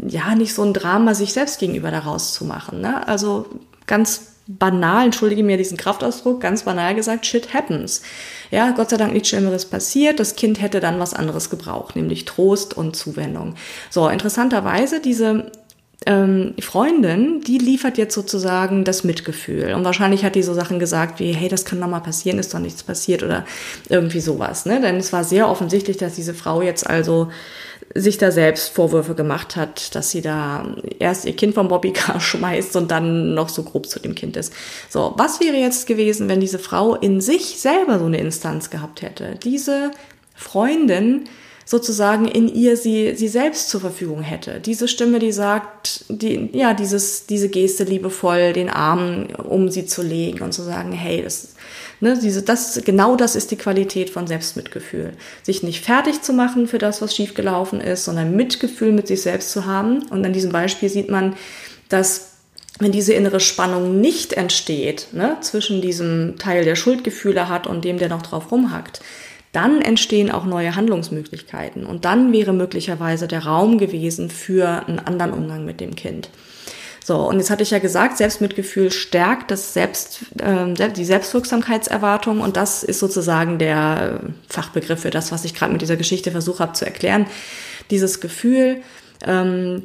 [0.08, 2.80] ja, nicht so ein Drama sich selbst gegenüber daraus zu machen.
[2.80, 3.06] Ne?
[3.08, 3.48] Also
[3.88, 8.02] ganz banal, entschuldige mir diesen Kraftausdruck, ganz banal gesagt, shit happens.
[8.52, 10.20] Ja, Gott sei Dank nichts Schlimmeres passiert.
[10.20, 13.56] Das Kind hätte dann was anderes gebraucht, nämlich Trost und Zuwendung.
[13.90, 15.52] So, interessanterweise, diese
[16.06, 19.74] ähm, Freundin, die liefert jetzt sozusagen das Mitgefühl.
[19.74, 22.54] Und wahrscheinlich hat die so Sachen gesagt wie, hey, das kann doch mal passieren, ist
[22.54, 23.46] doch nichts passiert oder
[23.90, 24.66] irgendwie sowas.
[24.66, 24.80] Ne?
[24.82, 27.30] Denn es war sehr offensichtlich, dass diese Frau jetzt also
[27.94, 32.76] sich da selbst Vorwürfe gemacht hat, dass sie da erst ihr Kind vom Bobbycar schmeißt
[32.76, 34.54] und dann noch so grob zu dem Kind ist.
[34.90, 39.02] So, was wäre jetzt gewesen, wenn diese Frau in sich selber so eine Instanz gehabt
[39.02, 39.38] hätte?
[39.44, 39.92] Diese
[40.34, 41.26] Freundin
[41.66, 44.60] sozusagen in ihr sie, sie selbst zur Verfügung hätte.
[44.60, 50.04] Diese Stimme, die sagt, die, ja, dieses, diese Geste liebevoll, den Arm um sie zu
[50.04, 51.55] legen und zu sagen, hey, das
[52.02, 55.14] Ne, diese, das, genau das ist die Qualität von Selbstmitgefühl.
[55.44, 59.52] Sich nicht fertig zu machen für das, was schiefgelaufen ist, sondern Mitgefühl mit sich selbst
[59.52, 60.04] zu haben.
[60.10, 61.36] Und an diesem Beispiel sieht man,
[61.90, 62.32] dass
[62.80, 67.98] wenn diese innere Spannung nicht entsteht, ne, zwischen diesem Teil, der Schuldgefühle hat und dem,
[67.98, 69.02] der noch drauf rumhackt,
[69.54, 71.86] dann entstehen auch neue Handlungsmöglichkeiten.
[71.86, 76.30] Und dann wäre möglicherweise der Raum gewesen für einen anderen Umgang mit dem Kind.
[77.08, 82.58] So, und jetzt hatte ich ja gesagt, Selbstmitgefühl stärkt das Selbst, äh, die Selbstwirksamkeitserwartung und
[82.58, 86.74] das ist sozusagen der Fachbegriff für das, was ich gerade mit dieser Geschichte versuche habe
[86.74, 87.28] zu erklären.
[87.92, 88.82] Dieses Gefühl,
[89.24, 89.84] ähm,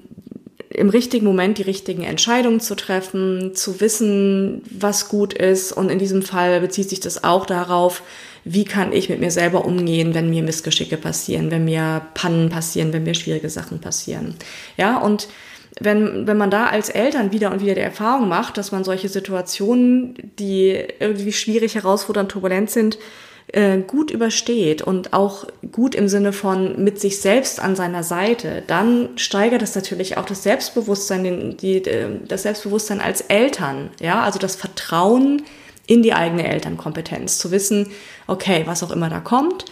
[0.70, 5.72] im richtigen Moment die richtigen Entscheidungen zu treffen, zu wissen, was gut ist.
[5.72, 8.02] Und in diesem Fall bezieht sich das auch darauf,
[8.44, 12.94] wie kann ich mit mir selber umgehen, wenn mir Missgeschicke passieren, wenn mir Pannen passieren,
[12.94, 14.36] wenn mir schwierige Sachen passieren.
[14.78, 15.28] Ja, und
[15.78, 19.08] wenn, wenn man da als Eltern wieder und wieder die Erfahrung macht, dass man solche
[19.08, 22.98] Situationen, die irgendwie schwierig, herausfordernd, turbulent sind,
[23.52, 28.62] äh, gut übersteht und auch gut im Sinne von mit sich selbst an seiner Seite,
[28.66, 34.38] dann steigert es natürlich auch das Selbstbewusstsein, die, äh, das Selbstbewusstsein als Eltern, ja, also
[34.38, 35.42] das Vertrauen
[35.86, 37.90] in die eigene Elternkompetenz, zu wissen,
[38.28, 39.64] okay, was auch immer da kommt,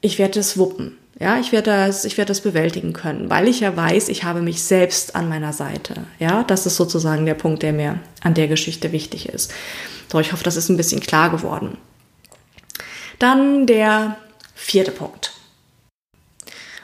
[0.00, 0.96] ich werde es wuppen.
[1.20, 4.40] Ja, ich werde das, ich werde das bewältigen können, weil ich ja weiß, ich habe
[4.40, 6.06] mich selbst an meiner Seite.
[6.18, 9.52] Ja, das ist sozusagen der Punkt, der mir an der Geschichte wichtig ist.
[10.10, 11.76] So, ich hoffe, das ist ein bisschen klar geworden.
[13.18, 14.16] Dann der
[14.54, 15.32] vierte Punkt.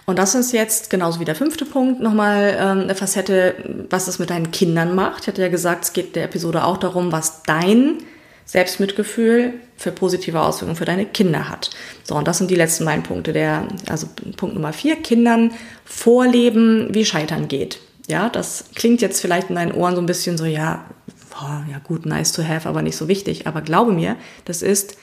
[0.04, 4.18] Und das ist jetzt genauso wie der fünfte Punkt nochmal ähm, eine Facette, was es
[4.18, 5.22] mit deinen Kindern macht.
[5.22, 8.02] Ich hatte ja gesagt, es geht der Episode auch darum, was dein
[8.46, 11.70] Selbstmitgefühl für positive Auswirkungen für deine Kinder hat.
[12.04, 13.32] So, und das sind die letzten beiden Punkte.
[13.32, 15.52] Der, also Punkt Nummer vier, Kindern
[15.84, 17.80] vorleben, wie Scheitern geht.
[18.08, 20.86] Ja, das klingt jetzt vielleicht in deinen Ohren so ein bisschen so, ja,
[21.30, 23.48] boah, ja gut, nice to have, aber nicht so wichtig.
[23.48, 24.96] Aber glaube mir, das ist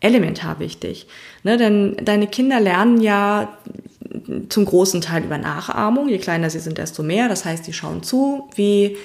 [0.00, 1.06] elementar wichtig.
[1.44, 3.56] Ne, denn deine Kinder lernen ja
[4.48, 6.08] zum großen Teil über Nachahmung.
[6.08, 7.28] Je kleiner sie sind, desto mehr.
[7.28, 8.96] Das heißt, die schauen zu, wie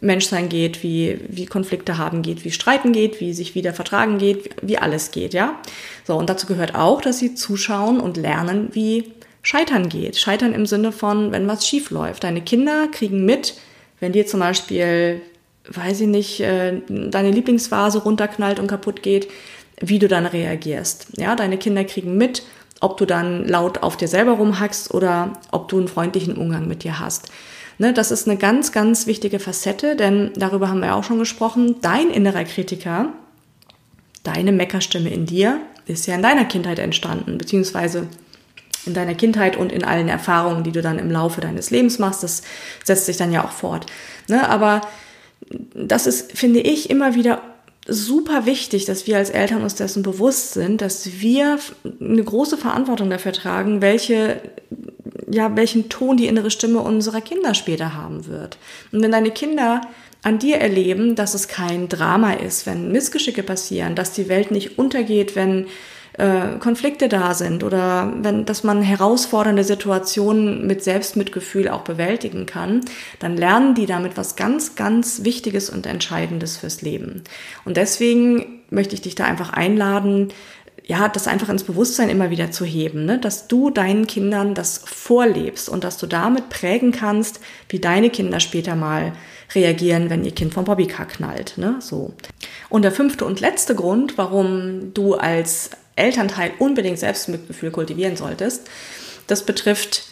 [0.00, 4.50] Menschsein geht, wie, wie Konflikte haben geht, wie Streiten geht, wie sich wieder vertragen geht,
[4.62, 5.58] wie alles geht, ja.
[6.04, 10.16] So, und dazu gehört auch, dass sie zuschauen und lernen, wie Scheitern geht.
[10.16, 12.24] Scheitern im Sinne von, wenn was schief läuft.
[12.24, 13.54] Deine Kinder kriegen mit,
[14.00, 15.20] wenn dir zum Beispiel,
[15.68, 19.28] weiß ich nicht, äh, deine Lieblingsvase runterknallt und kaputt geht,
[19.80, 21.08] wie du dann reagierst.
[21.16, 22.42] Ja, deine Kinder kriegen mit,
[22.80, 26.84] ob du dann laut auf dir selber rumhackst oder ob du einen freundlichen Umgang mit
[26.84, 27.30] dir hast.
[27.78, 31.76] Ne, das ist eine ganz, ganz wichtige Facette, denn darüber haben wir auch schon gesprochen.
[31.80, 33.12] Dein innerer Kritiker,
[34.24, 38.08] deine Meckerstimme in dir, ist ja in deiner Kindheit entstanden, beziehungsweise
[38.84, 42.24] in deiner Kindheit und in allen Erfahrungen, die du dann im Laufe deines Lebens machst.
[42.24, 42.42] Das
[42.82, 43.86] setzt sich dann ja auch fort.
[44.28, 44.80] Ne, aber
[45.74, 47.42] das ist, finde ich, immer wieder
[47.86, 51.58] super wichtig, dass wir als Eltern uns dessen bewusst sind, dass wir
[52.00, 54.42] eine große Verantwortung dafür tragen, welche
[55.30, 58.58] ja, welchen Ton die innere Stimme unserer Kinder später haben wird.
[58.92, 59.80] Und wenn deine Kinder
[60.22, 64.78] an dir erleben, dass es kein Drama ist, wenn Missgeschicke passieren, dass die Welt nicht
[64.78, 65.66] untergeht, wenn
[66.18, 72.80] äh, Konflikte da sind oder wenn, dass man herausfordernde Situationen mit Selbstmitgefühl auch bewältigen kann,
[73.20, 77.22] dann lernen die damit was ganz, ganz Wichtiges und Entscheidendes fürs Leben.
[77.64, 80.32] Und deswegen möchte ich dich da einfach einladen,
[80.88, 83.18] ja, das einfach ins Bewusstsein immer wieder zu heben, ne?
[83.18, 88.40] dass du deinen Kindern das vorlebst und dass du damit prägen kannst, wie deine Kinder
[88.40, 89.12] später mal
[89.54, 91.76] reagieren, wenn ihr Kind vom Bobbycar knallt, ne?
[91.80, 92.14] so.
[92.70, 98.66] Und der fünfte und letzte Grund, warum du als Elternteil unbedingt Selbstmitgefühl kultivieren solltest,
[99.26, 100.04] das betrifft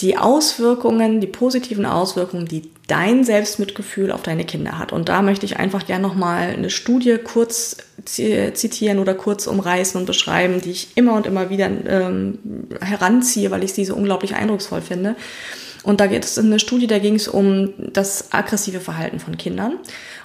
[0.00, 4.92] die Auswirkungen, die positiven Auswirkungen, die dein Selbstmitgefühl auf deine Kinder hat.
[4.92, 10.06] Und da möchte ich einfach gerne nochmal eine Studie kurz zitieren oder kurz umreißen und
[10.06, 12.38] beschreiben, die ich immer und immer wieder ähm,
[12.80, 15.16] heranziehe, weil ich sie so unglaublich eindrucksvoll finde.
[15.84, 19.36] Und da geht es in eine Studie, da ging es um das aggressive Verhalten von
[19.36, 19.78] Kindern.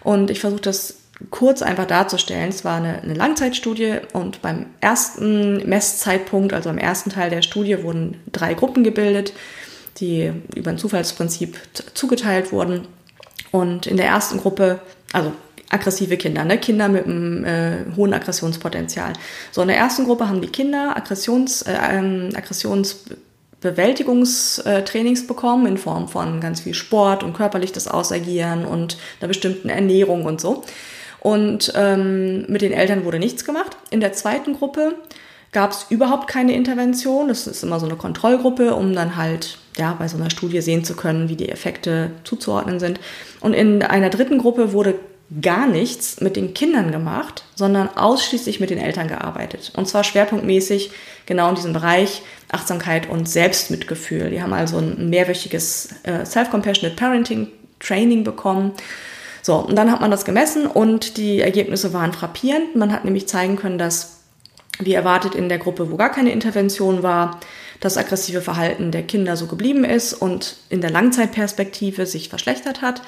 [0.03, 0.95] Und ich versuche das
[1.29, 2.49] kurz einfach darzustellen.
[2.49, 7.83] Es war eine, eine Langzeitstudie und beim ersten Messzeitpunkt, also am ersten Teil der Studie,
[7.83, 9.33] wurden drei Gruppen gebildet
[9.99, 11.57] die über ein Zufallsprinzip
[11.93, 12.87] zugeteilt wurden.
[13.51, 14.79] Und in der ersten Gruppe,
[15.11, 15.33] also
[15.69, 16.57] aggressive Kinder, ne?
[16.57, 19.13] Kinder mit einem äh, hohen Aggressionspotenzial.
[19.51, 26.07] So, in der ersten Gruppe haben die Kinder Aggressions, äh, ähm, Aggressionsbewältigungstrainings bekommen in Form
[26.07, 30.63] von ganz viel Sport und körperliches Ausagieren und einer bestimmten Ernährung und so.
[31.19, 33.75] Und ähm, mit den Eltern wurde nichts gemacht.
[33.89, 34.95] In der zweiten Gruppe
[35.51, 37.27] gab es überhaupt keine Intervention.
[37.27, 40.83] Das ist immer so eine Kontrollgruppe, um dann halt ja, bei so einer Studie sehen
[40.83, 42.99] zu können, wie die Effekte zuzuordnen sind.
[43.39, 44.95] Und in einer dritten Gruppe wurde
[45.41, 49.71] gar nichts mit den Kindern gemacht, sondern ausschließlich mit den Eltern gearbeitet.
[49.75, 50.91] Und zwar schwerpunktmäßig
[51.25, 54.31] genau in diesem Bereich Achtsamkeit und Selbstmitgefühl.
[54.31, 57.47] Die haben also ein mehrwöchiges äh, Self-Compassionate Parenting
[57.79, 58.73] Training bekommen.
[59.41, 62.75] So, und dann hat man das gemessen und die Ergebnisse waren frappierend.
[62.75, 64.18] Man hat nämlich zeigen können, dass
[64.79, 67.39] wie erwartet in der Gruppe, wo gar keine Intervention war,
[67.79, 73.01] das aggressive Verhalten der Kinder so geblieben ist und in der Langzeitperspektive sich verschlechtert hat.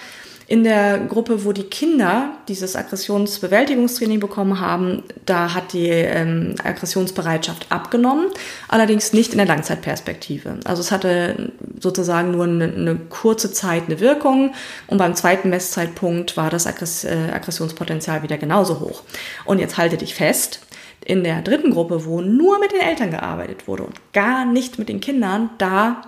[0.47, 7.67] In der Gruppe, wo die Kinder dieses Aggressionsbewältigungstraining bekommen haben, da hat die ähm, Aggressionsbereitschaft
[7.71, 8.25] abgenommen,
[8.67, 10.59] allerdings nicht in der Langzeitperspektive.
[10.65, 14.53] Also es hatte sozusagen nur eine, eine kurze Zeit eine Wirkung
[14.87, 19.03] und beim zweiten Messzeitpunkt war das äh, Aggressionspotenzial wieder genauso hoch.
[19.45, 20.59] Und jetzt halte dich fest,
[21.05, 24.89] in der dritten Gruppe, wo nur mit den Eltern gearbeitet wurde und gar nicht mit
[24.89, 26.03] den Kindern, da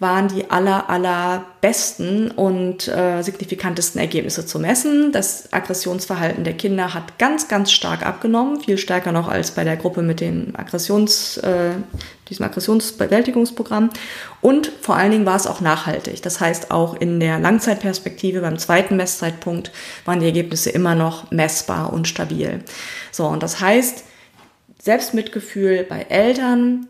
[0.00, 5.10] waren die aller, aller besten und äh, signifikantesten Ergebnisse zu messen.
[5.10, 9.76] Das Aggressionsverhalten der Kinder hat ganz, ganz stark abgenommen, viel stärker noch als bei der
[9.76, 11.70] Gruppe mit dem Aggressions, äh,
[12.28, 13.90] diesem Aggressionsbewältigungsprogramm.
[14.40, 16.22] Und vor allen Dingen war es auch nachhaltig.
[16.22, 19.72] Das heißt, auch in der Langzeitperspektive beim zweiten Messzeitpunkt
[20.04, 22.62] waren die Ergebnisse immer noch messbar und stabil.
[23.10, 24.04] So, und das heißt,
[24.88, 26.86] Selbstmitgefühl bei Eltern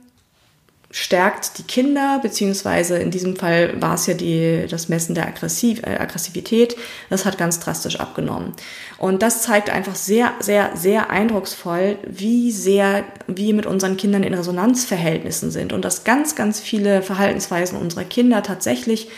[0.93, 5.83] stärkt die Kinder, beziehungsweise in diesem Fall war es ja die, das Messen der Aggressiv,
[5.83, 6.77] äh, Aggressivität,
[7.11, 8.53] das hat ganz drastisch abgenommen.
[8.99, 14.35] Und das zeigt einfach sehr, sehr, sehr eindrucksvoll, wie sehr wir mit unseren Kindern in
[14.35, 19.09] Resonanzverhältnissen sind und dass ganz, ganz viele Verhaltensweisen unserer Kinder tatsächlich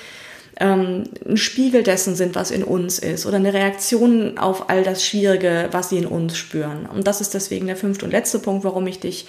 [0.61, 5.05] ähm, ein Spiegel dessen sind, was in uns ist oder eine Reaktion auf all das
[5.05, 6.87] Schwierige, was sie in uns spüren.
[6.87, 9.27] Und das ist deswegen der fünfte und letzte Punkt, warum ich dich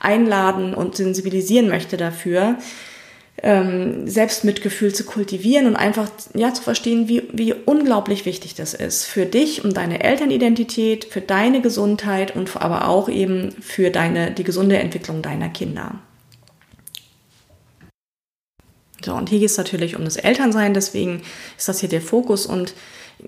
[0.00, 2.58] einladen und sensibilisieren möchte dafür,
[3.42, 9.04] ähm, Selbstmitgefühl zu kultivieren und einfach ja zu verstehen, wie, wie unglaublich wichtig das ist
[9.04, 14.44] für dich und deine Elternidentität, für deine Gesundheit und aber auch eben für deine die
[14.44, 16.00] gesunde Entwicklung deiner Kinder.
[19.04, 21.22] So, und hier geht es natürlich um das Elternsein, deswegen
[21.56, 22.74] ist das hier der Fokus und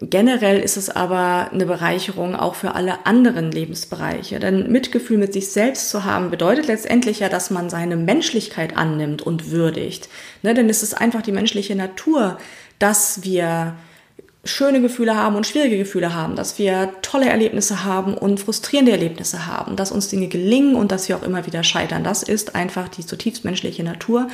[0.01, 4.41] generell ist es aber eine Bereicherung auch für alle anderen Lebensbereiche.
[4.41, 9.23] Denn Mitgefühl mit sich selbst zu haben, bedeutet letztendlich ja, dass man seine Menschlichkeit annimmt
[9.23, 10.09] und würdigt.
[10.43, 12.39] Ne, denn es ist einfach die menschliche Natur,
[12.79, 13.77] dass wir
[14.45, 19.47] schöne Gefühle haben und schwierige Gefühle haben, dass wir tolle Erlebnisse haben und frustrierende Erlebnisse
[19.47, 22.05] haben, dass uns Dinge gelingen und dass wir auch immer wieder scheitern.
[22.05, 24.29] Das ist einfach die zutiefst menschliche Natur.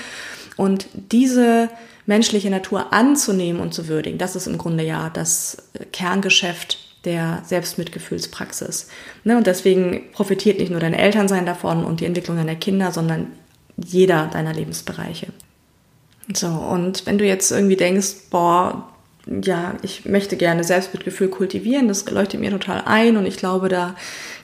[0.60, 1.70] Und diese
[2.04, 5.56] menschliche Natur anzunehmen und zu würdigen, das ist im Grunde ja das
[5.90, 8.88] Kerngeschäft der Selbstmitgefühlspraxis.
[9.24, 9.38] Ne?
[9.38, 13.28] Und deswegen profitiert nicht nur dein Elternsein davon und die Entwicklung deiner Kinder, sondern
[13.82, 15.28] jeder deiner Lebensbereiche.
[16.34, 18.86] So, und wenn du jetzt irgendwie denkst, boah,
[19.42, 23.94] ja, ich möchte gerne Selbstmitgefühl kultivieren, das leuchtet mir total ein und ich glaube, da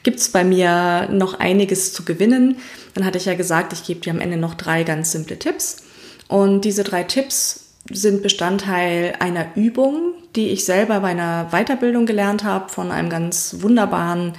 [0.03, 2.57] gibt's bei mir noch einiges zu gewinnen.
[2.95, 5.83] Dann hatte ich ja gesagt, ich gebe dir am Ende noch drei ganz simple Tipps.
[6.29, 12.45] Und diese drei Tipps sind Bestandteil einer Übung, die ich selber bei einer Weiterbildung gelernt
[12.45, 14.33] habe von einem ganz wunderbaren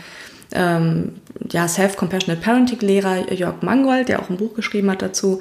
[0.51, 1.15] ähm,
[1.51, 5.39] ja, Self-Compassionate Parenting-Lehrer Jörg Mangold, der auch ein Buch geschrieben hat dazu.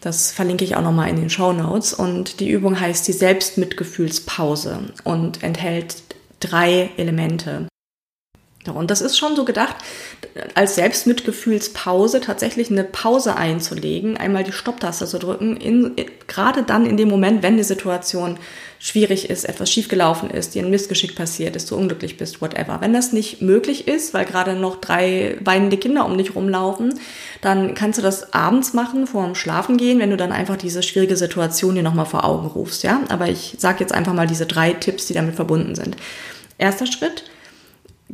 [0.00, 1.94] Das verlinke ich auch nochmal in den Show Notes.
[1.94, 6.02] Und die Übung heißt die Selbstmitgefühlspause und enthält
[6.40, 7.66] drei Elemente.
[8.72, 9.76] Und das ist schon so gedacht,
[10.54, 15.94] als Selbstmitgefühlspause tatsächlich eine Pause einzulegen, einmal die Stopptaste zu drücken, in,
[16.26, 18.38] gerade dann in dem Moment, wenn die Situation
[18.78, 22.80] schwierig ist, etwas schiefgelaufen ist, dir ein Missgeschick passiert ist, du unglücklich bist, whatever.
[22.80, 26.98] Wenn das nicht möglich ist, weil gerade noch drei weinende Kinder um dich rumlaufen,
[27.40, 30.82] dann kannst du das abends machen, vor dem Schlafen gehen, wenn du dann einfach diese
[30.82, 33.00] schwierige Situation dir nochmal vor Augen rufst, ja.
[33.08, 35.96] Aber ich sage jetzt einfach mal diese drei Tipps, die damit verbunden sind.
[36.58, 37.24] Erster Schritt,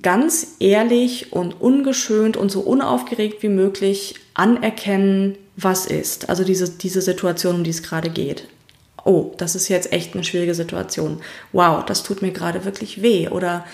[0.00, 6.30] ganz ehrlich und ungeschönt und so unaufgeregt wie möglich anerkennen, was ist.
[6.30, 8.48] Also diese, diese Situation, um die es gerade geht.
[9.04, 11.20] Oh, das ist jetzt echt eine schwierige Situation.
[11.52, 13.28] Wow, das tut mir gerade wirklich weh.
[13.28, 13.66] Oder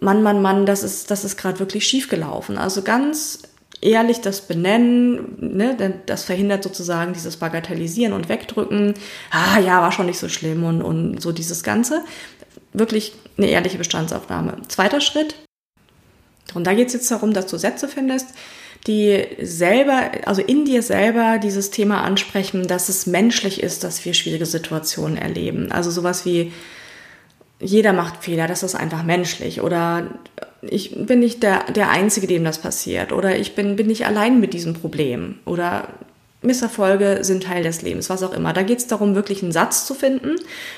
[0.00, 2.58] Mann, Mann, Mann, das ist, das ist gerade wirklich schief gelaufen.
[2.58, 3.42] Also ganz
[3.80, 8.94] ehrlich das benennen, ne, denn das verhindert sozusagen dieses Bagatellisieren und Wegdrücken.
[9.30, 12.02] Ah ja, war schon nicht so schlimm und, und so dieses Ganze
[12.78, 14.58] wirklich eine ehrliche Bestandsaufnahme.
[14.68, 15.34] Zweiter Schritt,
[16.54, 18.28] und da geht es jetzt darum, dass du Sätze findest,
[18.86, 24.14] die selber, also in dir selber dieses Thema ansprechen, dass es menschlich ist, dass wir
[24.14, 25.72] schwierige Situationen erleben.
[25.72, 26.52] Also sowas wie,
[27.60, 29.60] jeder macht Fehler, das ist einfach menschlich.
[29.60, 30.06] Oder
[30.62, 33.12] ich bin nicht der, der Einzige, dem das passiert.
[33.12, 35.38] Oder ich bin, bin nicht allein mit diesem Problem.
[35.44, 35.88] Oder
[36.40, 38.52] Misserfolge sind Teil des Lebens, was auch immer.
[38.52, 40.36] Da geht es darum, wirklich einen Satz zu finden,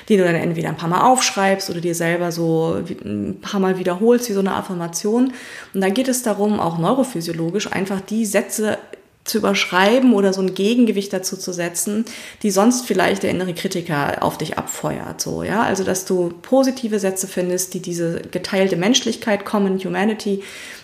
[0.09, 3.77] den du dann entweder ein paar Mal aufschreibst oder dir selber so ein paar Mal
[3.77, 5.33] wiederholst, wie so eine Affirmation.
[5.73, 8.79] Und dann geht es darum, auch neurophysiologisch einfach die Sätze
[9.23, 12.05] zu überschreiben oder so ein Gegengewicht dazu zu setzen,
[12.41, 15.61] die sonst vielleicht der innere Kritiker auf dich abfeuert, so, ja.
[15.61, 20.41] Also, dass du positive Sätze findest, die diese geteilte Menschlichkeit, Common Humanity,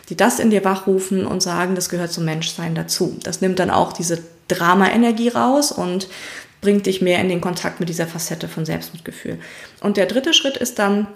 [0.10, 3.18] die das in dir wachrufen und sagen, das gehört zum Menschsein dazu.
[3.24, 6.08] Das nimmt dann auch diese Drama-Energie raus und
[6.62, 9.40] bringt dich mehr in den Kontakt mit dieser Facette von Selbstmitgefühl.
[9.82, 11.08] Und der dritte Schritt ist dann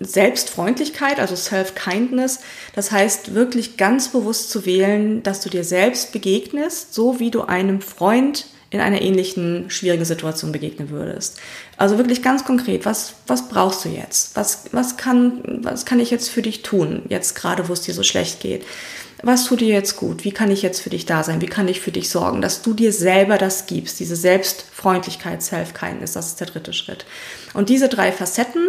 [0.00, 2.40] Selbstfreundlichkeit, also Self-Kindness.
[2.74, 7.42] Das heißt, wirklich ganz bewusst zu wählen, dass du dir selbst begegnest, so wie du
[7.42, 11.38] einem Freund in einer ähnlichen schwierigen Situation begegnen würdest.
[11.76, 14.36] Also wirklich ganz konkret, was, was brauchst du jetzt?
[14.36, 17.94] Was, was, kann, was kann ich jetzt für dich tun, jetzt gerade, wo es dir
[17.94, 18.64] so schlecht geht?
[19.22, 20.24] Was tut dir jetzt gut?
[20.24, 21.40] Wie kann ich jetzt für dich da sein?
[21.40, 22.42] Wie kann ich für dich sorgen?
[22.42, 27.06] Dass du dir selber das gibst, diese Selbstfreundlichkeit, Self-Kindness, das ist der dritte Schritt.
[27.54, 28.68] Und diese drei Facetten,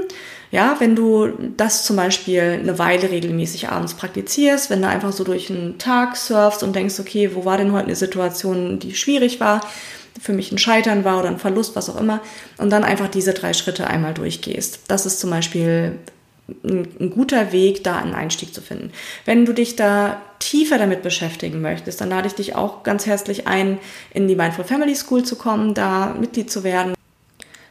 [0.49, 5.25] ja, wenn du das zum Beispiel eine Weile regelmäßig abends praktizierst, wenn du einfach so
[5.25, 9.41] durch einen Tag surfst und denkst, okay, wo war denn heute eine Situation, die schwierig
[9.41, 9.61] war,
[10.19, 12.21] für mich ein Scheitern war oder ein Verlust, was auch immer,
[12.57, 14.79] und dann einfach diese drei Schritte einmal durchgehst.
[14.87, 15.99] Das ist zum Beispiel
[16.63, 18.91] ein, guter Weg, da einen Einstieg zu finden.
[19.25, 23.47] Wenn du dich da tiefer damit beschäftigen möchtest, dann lade ich dich auch ganz herzlich
[23.47, 23.79] ein,
[24.13, 26.93] in die Mindful Family School zu kommen, da Mitglied zu werden.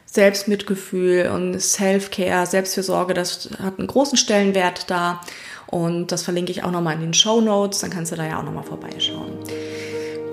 [0.05, 5.21] Selbstmitgefühl und Self-Care, Selbstfürsorge, das hat einen großen Stellenwert da.
[5.67, 8.39] Und das verlinke ich auch nochmal in den Show Notes, dann kannst du da ja
[8.39, 9.33] auch nochmal vorbeischauen.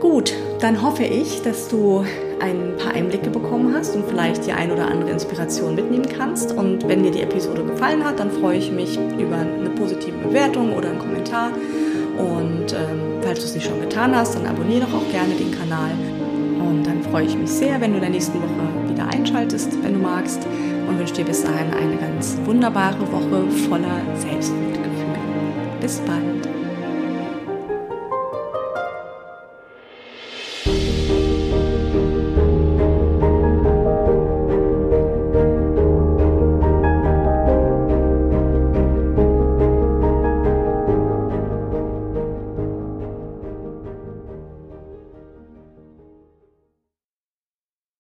[0.05, 2.05] Gut, dann hoffe ich, dass du
[2.39, 6.53] ein paar Einblicke bekommen hast und vielleicht die ein oder andere Inspiration mitnehmen kannst.
[6.53, 10.75] Und wenn dir die Episode gefallen hat, dann freue ich mich über eine positive Bewertung
[10.75, 11.53] oder einen Kommentar.
[12.19, 15.51] Und ähm, falls du es nicht schon getan hast, dann abonniere doch auch gerne den
[15.51, 15.93] Kanal.
[16.61, 19.95] Und dann freue ich mich sehr, wenn du in der nächsten Woche wieder einschaltest, wenn
[19.95, 20.47] du magst.
[20.87, 25.17] Und wünsche dir bis dahin eine ganz wunderbare Woche voller Selbstmitgefühl.
[25.81, 26.54] Bis bald.